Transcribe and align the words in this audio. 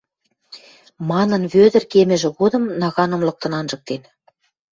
—манын 1.09 1.43
Вӧдӹр 1.53 1.83
кемӹжӹ 1.91 2.29
годым, 2.39 2.63
наганым 2.81 3.21
лыктын 3.27 3.53
анжыктен. 3.59 4.01